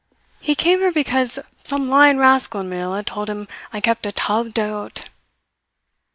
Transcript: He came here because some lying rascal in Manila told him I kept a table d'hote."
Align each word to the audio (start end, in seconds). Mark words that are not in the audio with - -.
He 0.39 0.55
came 0.55 0.79
here 0.79 0.91
because 0.91 1.37
some 1.63 1.87
lying 1.87 2.17
rascal 2.17 2.61
in 2.61 2.69
Manila 2.69 3.03
told 3.03 3.29
him 3.29 3.47
I 3.71 3.79
kept 3.81 4.07
a 4.07 4.11
table 4.11 4.49
d'hote." 4.49 5.09